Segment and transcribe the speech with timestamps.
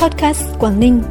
[0.00, 1.02] Podcast Quảng Ninh.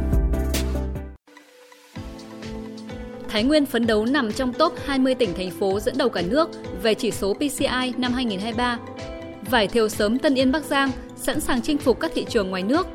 [3.28, 6.50] Thái Nguyên phấn đấu nằm trong top 20 tỉnh thành phố dẫn đầu cả nước
[6.82, 8.78] về chỉ số PCI năm 2023.
[9.50, 12.62] Vải thiều sớm Tân Yên Bắc Giang sẵn sàng chinh phục các thị trường ngoài
[12.62, 12.86] nước.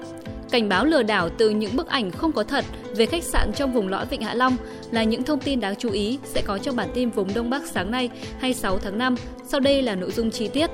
[0.51, 2.65] Cảnh báo lừa đảo từ những bức ảnh không có thật
[2.96, 4.57] về khách sạn trong vùng lõi Vịnh Hạ Long
[4.91, 7.65] là những thông tin đáng chú ý sẽ có trong bản tin vùng Đông Bắc
[7.65, 8.09] sáng nay
[8.39, 9.15] 26 tháng 5.
[9.47, 10.69] Sau đây là nội dung chi tiết.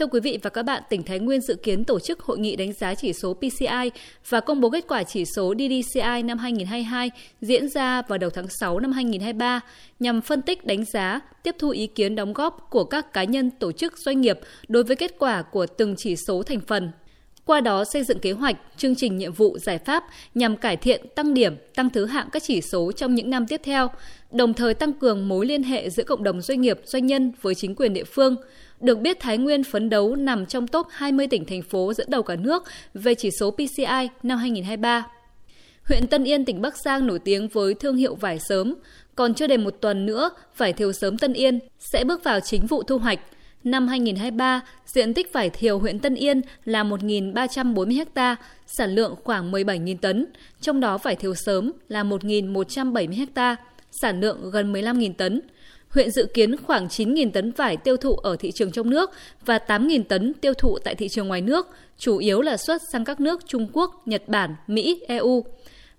[0.00, 2.56] Thưa quý vị và các bạn, tỉnh Thái Nguyên dự kiến tổ chức hội nghị
[2.56, 3.90] đánh giá chỉ số PCI
[4.28, 7.10] và công bố kết quả chỉ số DDCI năm 2022
[7.40, 9.60] diễn ra vào đầu tháng 6 năm 2023
[10.00, 13.50] nhằm phân tích đánh giá, tiếp thu ý kiến đóng góp của các cá nhân,
[13.50, 16.90] tổ chức, doanh nghiệp đối với kết quả của từng chỉ số thành phần.
[17.44, 21.06] Qua đó xây dựng kế hoạch, chương trình nhiệm vụ, giải pháp nhằm cải thiện,
[21.14, 23.88] tăng điểm, tăng thứ hạng các chỉ số trong những năm tiếp theo,
[24.30, 27.54] đồng thời tăng cường mối liên hệ giữa cộng đồng doanh nghiệp, doanh nhân với
[27.54, 28.36] chính quyền địa phương.
[28.80, 32.22] Được biết Thái Nguyên phấn đấu nằm trong top 20 tỉnh thành phố dẫn đầu
[32.22, 32.62] cả nước
[32.94, 35.06] về chỉ số PCI năm 2023.
[35.88, 38.74] Huyện Tân Yên, tỉnh Bắc Giang nổi tiếng với thương hiệu vải sớm.
[39.14, 41.58] Còn chưa đầy một tuần nữa, vải thiều sớm Tân Yên
[41.92, 43.20] sẽ bước vào chính vụ thu hoạch.
[43.64, 49.52] Năm 2023, diện tích vải thiều huyện Tân Yên là 1.340 ha, sản lượng khoảng
[49.52, 50.26] 17.000 tấn,
[50.60, 53.56] trong đó vải thiều sớm là 1.170 ha,
[54.02, 55.40] sản lượng gần 15.000 tấn.
[55.90, 59.10] Huyện dự kiến khoảng 9.000 tấn vải tiêu thụ ở thị trường trong nước
[59.44, 63.04] và 8.000 tấn tiêu thụ tại thị trường ngoài nước, chủ yếu là xuất sang
[63.04, 65.44] các nước Trung Quốc, Nhật Bản, Mỹ, EU.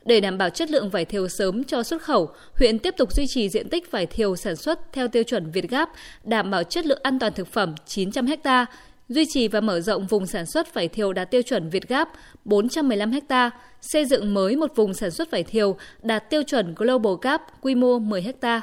[0.06, 3.26] Để đảm bảo chất lượng vải thiều sớm cho xuất khẩu, huyện tiếp tục duy
[3.28, 5.90] trì diện tích vải thiều sản xuất theo tiêu chuẩn Việt Gáp,
[6.24, 8.66] đảm bảo chất lượng an toàn thực phẩm 900 ha,
[9.10, 12.10] duy trì và mở rộng vùng sản xuất vải thiều đạt tiêu chuẩn Việt Gáp
[12.46, 13.50] 415 ha,
[13.82, 17.76] xây dựng mới một vùng sản xuất vải thiều đạt tiêu chuẩn Global Gap quy
[17.76, 18.62] mô 10 ha.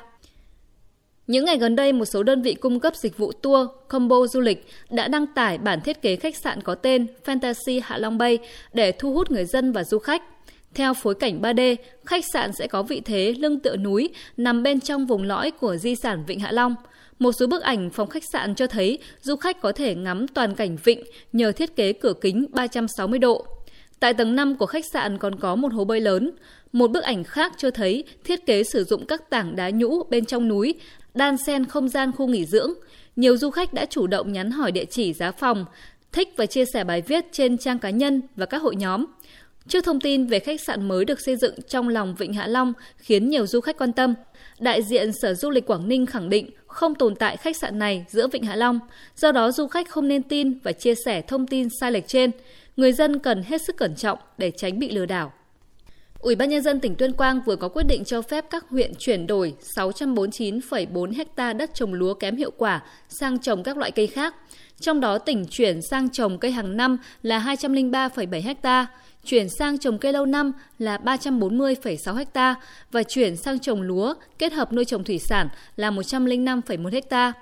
[1.28, 4.40] Những ngày gần đây, một số đơn vị cung cấp dịch vụ tour, combo du
[4.40, 8.38] lịch đã đăng tải bản thiết kế khách sạn có tên Fantasy Hạ Long Bay
[8.72, 10.22] để thu hút người dân và du khách.
[10.74, 14.80] Theo phối cảnh 3D, khách sạn sẽ có vị thế lưng tựa núi nằm bên
[14.80, 16.74] trong vùng lõi của di sản Vịnh Hạ Long.
[17.18, 20.54] Một số bức ảnh phòng khách sạn cho thấy du khách có thể ngắm toàn
[20.54, 21.02] cảnh vịnh
[21.32, 23.46] nhờ thiết kế cửa kính 360 độ.
[24.00, 26.30] Tại tầng 5 của khách sạn còn có một hồ bơi lớn.
[26.72, 30.24] Một bức ảnh khác cho thấy thiết kế sử dụng các tảng đá nhũ bên
[30.24, 30.74] trong núi,
[31.18, 32.70] đan xen không gian khu nghỉ dưỡng.
[33.16, 35.64] Nhiều du khách đã chủ động nhắn hỏi địa chỉ giá phòng,
[36.12, 39.04] thích và chia sẻ bài viết trên trang cá nhân và các hội nhóm.
[39.68, 42.72] Trước thông tin về khách sạn mới được xây dựng trong lòng Vịnh Hạ Long
[42.96, 44.14] khiến nhiều du khách quan tâm,
[44.58, 48.04] đại diện Sở Du lịch Quảng Ninh khẳng định không tồn tại khách sạn này
[48.08, 48.78] giữa Vịnh Hạ Long,
[49.16, 52.30] do đó du khách không nên tin và chia sẻ thông tin sai lệch trên.
[52.76, 55.32] Người dân cần hết sức cẩn trọng để tránh bị lừa đảo.
[56.18, 58.94] Ủy ban nhân dân tỉnh Tuyên Quang vừa có quyết định cho phép các huyện
[58.98, 64.06] chuyển đổi 649,4 ha đất trồng lúa kém hiệu quả sang trồng các loại cây
[64.06, 64.34] khác.
[64.80, 68.86] Trong đó tỉnh chuyển sang trồng cây hàng năm là 203,7 ha,
[69.24, 72.54] chuyển sang trồng cây lâu năm là 340,6 ha
[72.92, 77.32] và chuyển sang trồng lúa kết hợp nuôi trồng thủy sản là 105,1 ha.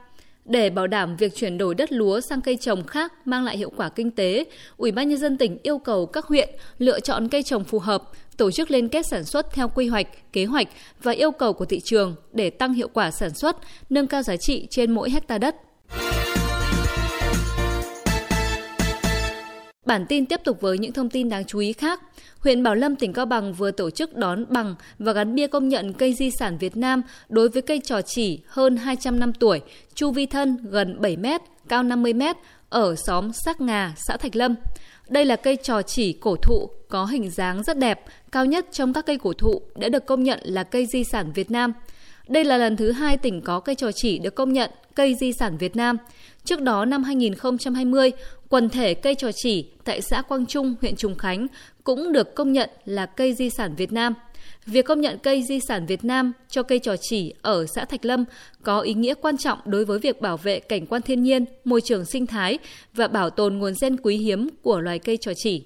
[0.49, 3.71] Để bảo đảm việc chuyển đổi đất lúa sang cây trồng khác mang lại hiệu
[3.77, 4.45] quả kinh tế,
[4.77, 6.49] Ủy ban nhân dân tỉnh yêu cầu các huyện
[6.79, 8.03] lựa chọn cây trồng phù hợp,
[8.37, 10.69] tổ chức liên kết sản xuất theo quy hoạch, kế hoạch
[11.03, 13.57] và yêu cầu của thị trường để tăng hiệu quả sản xuất,
[13.91, 15.57] nâng cao giá trị trên mỗi hecta đất.
[19.87, 22.03] Bản tin tiếp tục với những thông tin đáng chú ý khác.
[22.39, 25.69] Huyện Bảo Lâm, tỉnh Cao Bằng vừa tổ chức đón bằng và gắn bia công
[25.69, 29.61] nhận cây di sản Việt Nam đối với cây trò chỉ hơn 200 năm tuổi,
[29.95, 32.37] chu vi thân gần 7 mét, cao 50 mét
[32.69, 34.55] ở xóm Sắc Ngà, xã Thạch Lâm.
[35.09, 38.93] Đây là cây trò chỉ cổ thụ có hình dáng rất đẹp, cao nhất trong
[38.93, 41.73] các cây cổ thụ đã được công nhận là cây di sản Việt Nam.
[42.29, 45.33] Đây là lần thứ hai tỉnh có cây trò chỉ được công nhận cây di
[45.33, 45.97] sản Việt Nam.
[46.45, 48.13] Trước đó năm 2020,
[48.49, 51.47] quần thể cây trò chỉ tại xã Quang Trung, huyện Trùng Khánh
[51.85, 54.15] cũng được công nhận là cây di sản Việt Nam.
[54.67, 58.05] Việc công nhận cây di sản Việt Nam cho cây trò chỉ ở xã Thạch
[58.05, 58.25] Lâm
[58.63, 61.81] có ý nghĩa quan trọng đối với việc bảo vệ cảnh quan thiên nhiên, môi
[61.81, 62.59] trường sinh thái
[62.95, 65.65] và bảo tồn nguồn gen quý hiếm của loài cây trò chỉ.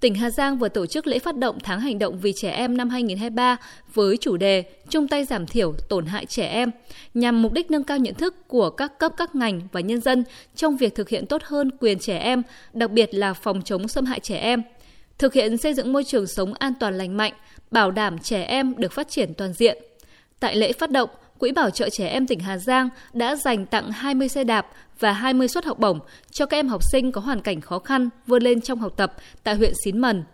[0.00, 2.76] Tỉnh Hà Giang vừa tổ chức lễ phát động tháng hành động vì trẻ em
[2.76, 3.56] năm 2023
[3.94, 6.70] với chủ đề chung tay giảm thiểu tổn hại trẻ em,
[7.14, 10.24] nhằm mục đích nâng cao nhận thức của các cấp các ngành và nhân dân
[10.56, 12.42] trong việc thực hiện tốt hơn quyền trẻ em,
[12.72, 14.62] đặc biệt là phòng chống xâm hại trẻ em,
[15.18, 17.32] thực hiện xây dựng môi trường sống an toàn lành mạnh,
[17.70, 19.78] bảo đảm trẻ em được phát triển toàn diện.
[20.40, 23.90] Tại lễ phát động, Quỹ Bảo trợ Trẻ Em tỉnh Hà Giang đã dành tặng
[23.90, 24.66] 20 xe đạp
[24.98, 25.98] và 20 suất học bổng
[26.30, 29.14] cho các em học sinh có hoàn cảnh khó khăn vươn lên trong học tập
[29.44, 30.24] tại huyện Xín Mần.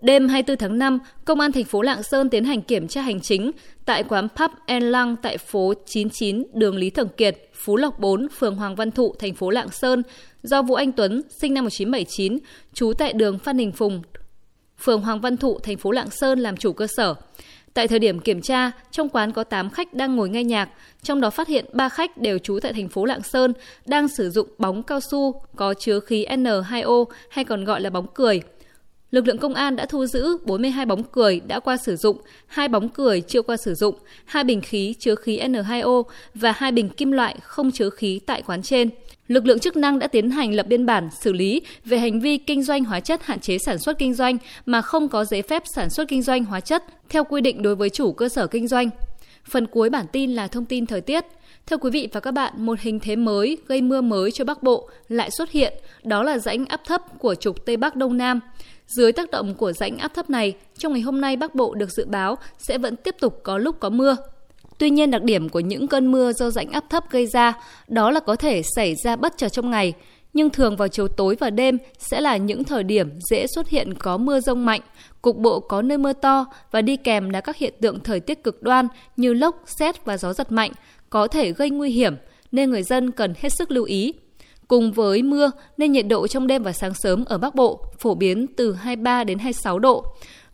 [0.00, 3.20] Đêm 24 tháng 5, Công an thành phố Lạng Sơn tiến hành kiểm tra hành
[3.20, 3.50] chính
[3.84, 8.28] tại quán Pub En Lăng tại phố 99 đường Lý Thường Kiệt, Phú Lộc 4,
[8.28, 10.02] phường Hoàng Văn Thụ, thành phố Lạng Sơn
[10.42, 12.38] do Vũ Anh Tuấn, sinh năm 1979,
[12.74, 14.02] trú tại đường Phan Đình Phùng,
[14.78, 17.14] phường Hoàng Văn Thụ, thành phố Lạng Sơn làm chủ cơ sở.
[17.74, 20.68] Tại thời điểm kiểm tra, trong quán có 8 khách đang ngồi nghe nhạc,
[21.02, 23.52] trong đó phát hiện 3 khách đều trú tại thành phố Lạng Sơn
[23.86, 28.06] đang sử dụng bóng cao su có chứa khí N2O hay còn gọi là bóng
[28.14, 28.42] cười.
[29.10, 32.16] Lực lượng công an đã thu giữ 42 bóng cười đã qua sử dụng,
[32.46, 33.94] hai bóng cười chưa qua sử dụng,
[34.24, 36.02] hai bình khí chứa khí N2O
[36.34, 38.90] và hai bình kim loại không chứa khí tại quán trên.
[39.28, 42.38] Lực lượng chức năng đã tiến hành lập biên bản xử lý về hành vi
[42.38, 45.62] kinh doanh hóa chất hạn chế sản xuất kinh doanh mà không có giấy phép
[45.74, 48.68] sản xuất kinh doanh hóa chất theo quy định đối với chủ cơ sở kinh
[48.68, 48.90] doanh.
[49.44, 51.24] Phần cuối bản tin là thông tin thời tiết.
[51.66, 54.62] Thưa quý vị và các bạn, một hình thế mới gây mưa mới cho Bắc
[54.62, 55.72] Bộ lại xuất hiện,
[56.04, 58.40] đó là rãnh áp thấp của trục Tây Bắc Đông Nam.
[58.86, 61.90] Dưới tác động của rãnh áp thấp này, trong ngày hôm nay Bắc Bộ được
[61.90, 64.16] dự báo sẽ vẫn tiếp tục có lúc có mưa.
[64.78, 67.52] Tuy nhiên đặc điểm của những cơn mưa do rãnh áp thấp gây ra
[67.88, 69.92] đó là có thể xảy ra bất chợt trong ngày,
[70.32, 73.94] nhưng thường vào chiều tối và đêm sẽ là những thời điểm dễ xuất hiện
[73.94, 74.80] có mưa rông mạnh,
[75.22, 78.44] cục bộ có nơi mưa to và đi kèm là các hiện tượng thời tiết
[78.44, 80.72] cực đoan như lốc, xét và gió giật mạnh
[81.10, 82.16] có thể gây nguy hiểm
[82.52, 84.14] nên người dân cần hết sức lưu ý.
[84.68, 88.14] Cùng với mưa nên nhiệt độ trong đêm và sáng sớm ở Bắc Bộ phổ
[88.14, 90.04] biến từ 23 đến 26 độ.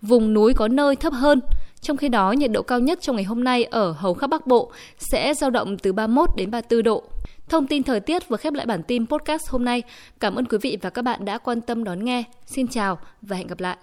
[0.03, 1.41] Vùng núi có nơi thấp hơn.
[1.81, 4.47] Trong khi đó, nhiệt độ cao nhất trong ngày hôm nay ở hầu khắp Bắc
[4.47, 7.03] Bộ sẽ dao động từ 31 đến 34 độ.
[7.49, 9.83] Thông tin thời tiết vừa khép lại bản tin podcast hôm nay.
[10.21, 12.25] Cảm ơn quý vị và các bạn đã quan tâm đón nghe.
[12.47, 13.77] Xin chào và hẹn gặp lại.